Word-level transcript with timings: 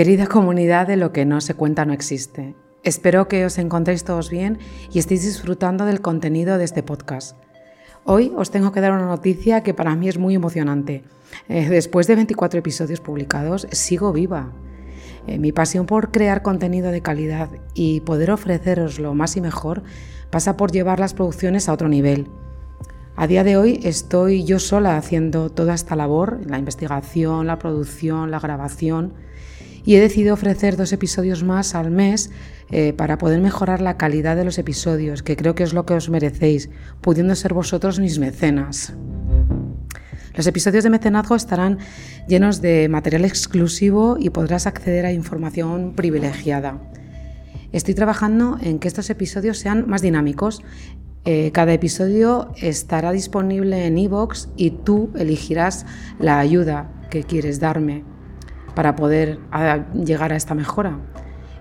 Querida 0.00 0.28
comunidad 0.28 0.86
de 0.86 0.96
lo 0.96 1.12
que 1.12 1.26
no 1.26 1.42
se 1.42 1.52
cuenta 1.52 1.84
no 1.84 1.92
existe. 1.92 2.54
Espero 2.82 3.28
que 3.28 3.44
os 3.44 3.58
encontréis 3.58 4.02
todos 4.02 4.30
bien 4.30 4.58
y 4.90 4.98
estéis 4.98 5.24
disfrutando 5.26 5.84
del 5.84 6.00
contenido 6.00 6.56
de 6.56 6.64
este 6.64 6.82
podcast. 6.82 7.36
Hoy 8.04 8.32
os 8.34 8.50
tengo 8.50 8.72
que 8.72 8.80
dar 8.80 8.92
una 8.92 9.04
noticia 9.04 9.62
que 9.62 9.74
para 9.74 9.94
mí 9.96 10.08
es 10.08 10.16
muy 10.16 10.34
emocionante. 10.34 11.04
Eh, 11.50 11.68
después 11.68 12.06
de 12.06 12.14
24 12.14 12.60
episodios 12.60 13.02
publicados, 13.02 13.66
sigo 13.72 14.10
viva. 14.10 14.54
Eh, 15.26 15.38
mi 15.38 15.52
pasión 15.52 15.84
por 15.84 16.10
crear 16.10 16.40
contenido 16.40 16.92
de 16.92 17.02
calidad 17.02 17.50
y 17.74 18.00
poder 18.00 18.30
ofreceros 18.30 19.00
lo 19.00 19.12
más 19.12 19.36
y 19.36 19.42
mejor 19.42 19.82
pasa 20.30 20.56
por 20.56 20.72
llevar 20.72 20.98
las 20.98 21.12
producciones 21.12 21.68
a 21.68 21.74
otro 21.74 21.90
nivel. 21.90 22.26
A 23.16 23.26
día 23.26 23.44
de 23.44 23.58
hoy 23.58 23.80
estoy 23.82 24.44
yo 24.44 24.60
sola 24.60 24.96
haciendo 24.96 25.50
toda 25.50 25.74
esta 25.74 25.94
labor, 25.94 26.40
la 26.46 26.58
investigación, 26.58 27.46
la 27.46 27.58
producción, 27.58 28.30
la 28.30 28.40
grabación, 28.40 29.12
y 29.84 29.94
he 29.94 30.00
decidido 30.00 30.34
ofrecer 30.34 30.76
dos 30.76 30.92
episodios 30.92 31.42
más 31.42 31.74
al 31.74 31.90
mes 31.90 32.30
eh, 32.70 32.92
para 32.92 33.18
poder 33.18 33.40
mejorar 33.40 33.80
la 33.80 33.96
calidad 33.96 34.36
de 34.36 34.44
los 34.44 34.58
episodios, 34.58 35.22
que 35.22 35.36
creo 35.36 35.54
que 35.54 35.62
es 35.62 35.72
lo 35.72 35.86
que 35.86 35.94
os 35.94 36.08
merecéis, 36.08 36.70
pudiendo 37.00 37.34
ser 37.34 37.54
vosotros 37.54 37.98
mis 37.98 38.18
mecenas. 38.18 38.92
Los 40.34 40.46
episodios 40.46 40.84
de 40.84 40.90
mecenazgo 40.90 41.34
estarán 41.34 41.78
llenos 42.28 42.60
de 42.60 42.88
material 42.88 43.24
exclusivo 43.24 44.16
y 44.18 44.30
podrás 44.30 44.66
acceder 44.66 45.04
a 45.04 45.12
información 45.12 45.94
privilegiada. 45.96 46.80
Estoy 47.72 47.94
trabajando 47.94 48.58
en 48.62 48.78
que 48.78 48.88
estos 48.88 49.10
episodios 49.10 49.58
sean 49.58 49.88
más 49.88 50.02
dinámicos. 50.02 50.62
Eh, 51.24 51.50
cada 51.52 51.72
episodio 51.72 52.52
estará 52.56 53.12
disponible 53.12 53.86
en 53.86 53.98
iVoox 53.98 54.48
y 54.56 54.70
tú 54.70 55.10
elegirás 55.16 55.84
la 56.18 56.38
ayuda 56.38 56.90
que 57.10 57.24
quieres 57.24 57.60
darme 57.60 58.04
para 58.74 58.96
poder 58.96 59.38
llegar 59.94 60.32
a 60.32 60.36
esta 60.36 60.54
mejora. 60.54 60.98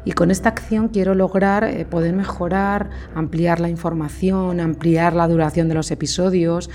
Y 0.05 0.13
con 0.13 0.31
esta 0.31 0.49
acción 0.49 0.87
quiero 0.87 1.13
lograr 1.13 1.63
eh, 1.65 1.85
poder 1.85 2.15
mejorar, 2.15 2.89
ampliar 3.15 3.59
la 3.59 3.69
información, 3.69 4.59
ampliar 4.59 5.13
la 5.13 5.27
duración 5.27 5.67
de 5.67 5.75
los 5.75 5.91
episodios, 5.91 6.69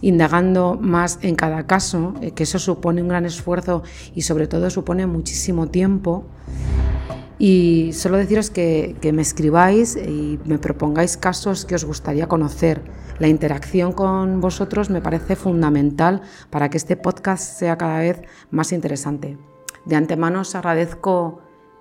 indagando 0.00 0.78
más 0.80 1.18
en 1.22 1.34
cada 1.34 1.66
caso, 1.66 2.14
eh, 2.20 2.30
que 2.30 2.44
eso 2.44 2.58
supone 2.58 3.02
un 3.02 3.08
gran 3.08 3.26
esfuerzo 3.26 3.82
y 4.14 4.22
sobre 4.22 4.46
todo 4.46 4.70
supone 4.70 5.06
muchísimo 5.06 5.66
tiempo. 5.68 6.24
Y 7.38 7.90
solo 7.94 8.18
deciros 8.18 8.50
que, 8.50 8.96
que, 9.00 9.12
me 9.12 9.22
escribáis 9.22 9.96
y 9.96 10.38
me 10.44 10.58
propongáis 10.58 11.16
casos 11.16 11.64
que 11.64 11.74
os 11.74 11.84
gustaría 11.84 12.28
conocer. 12.28 12.82
La 13.18 13.28
interacción 13.28 13.92
con 13.92 14.40
vosotros 14.40 14.90
me 14.90 15.00
parece 15.00 15.36
fundamental 15.36 16.20
para 16.50 16.68
que 16.68 16.76
este 16.76 16.96
podcast 16.96 17.58
sea 17.58 17.78
cada 17.78 17.98
vez 17.98 18.22
más 18.50 18.72
interesante. 18.72 19.49
De 19.84 19.96
antemano 19.96 20.40
os 20.40 20.54
agradezco 20.54 21.40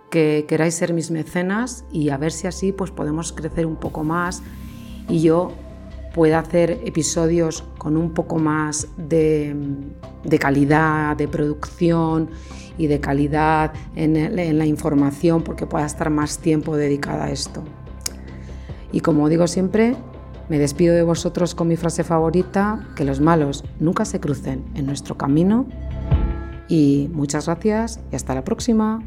que 0.09 0.45
queráis 0.47 0.75
ser 0.75 0.93
mis 0.93 1.11
mecenas 1.11 1.85
y 1.91 2.09
a 2.09 2.17
ver 2.17 2.31
si 2.31 2.47
así 2.47 2.71
pues 2.71 2.91
podemos 2.91 3.31
crecer 3.31 3.65
un 3.65 3.75
poco 3.75 4.03
más 4.03 4.41
y 5.07 5.21
yo 5.21 5.51
pueda 6.13 6.39
hacer 6.39 6.81
episodios 6.85 7.63
con 7.77 7.95
un 7.95 8.13
poco 8.13 8.39
más 8.39 8.87
de, 8.97 9.55
calidad, 10.39 11.15
de 11.15 11.27
producción 11.27 12.29
y 12.77 12.87
de 12.87 12.99
calidad 12.99 13.73
en, 13.95 14.15
en 14.15 14.57
la 14.57 14.65
información 14.65 15.43
porque 15.43 15.67
pueda 15.67 15.85
estar 15.85 16.09
más 16.09 16.39
tiempo 16.39 16.75
dedicada 16.75 17.25
a 17.25 17.31
esto. 17.31 17.63
Y 18.91 19.01
como 19.01 19.29
digo 19.29 19.45
siempre, 19.47 19.95
me 20.49 20.57
despido 20.57 20.95
de 20.95 21.03
vosotros 21.03 21.53
con 21.53 21.67
mi 21.67 21.75
frase 21.75 22.03
favorita, 22.03 22.87
que 22.95 23.05
los 23.05 23.21
malos 23.21 23.63
nunca 23.79 24.03
se 24.03 24.19
crucen 24.19 24.65
en 24.73 24.87
nuestro 24.87 25.15
camino. 25.15 25.67
Y 26.69 27.09
muchas 27.11 27.47
gracias 27.47 27.99
y 28.11 28.15
hasta 28.15 28.35
la 28.35 28.43
próxima. 28.43 29.01